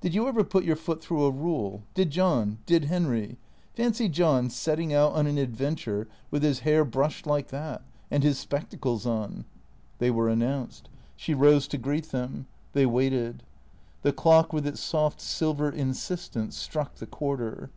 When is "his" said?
6.42-6.58, 8.24-8.40